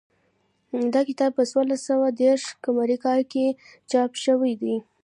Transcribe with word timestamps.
دا 0.93 1.01
کتاب 1.09 1.31
په 1.37 1.43
څوارلس 1.49 1.81
سوه 1.89 2.05
دېرش 2.21 2.43
قمري 2.63 2.97
کال 3.05 3.21
کې 3.31 3.45
چاپ 3.89 4.11
شوی 4.23 4.53
دی 4.61 4.75